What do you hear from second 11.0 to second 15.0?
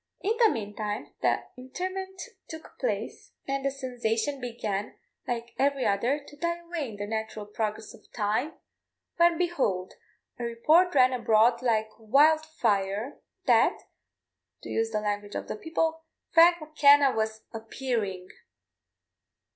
abroad like wild fire that, to use